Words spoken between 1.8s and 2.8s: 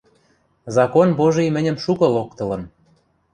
шукы локтылын.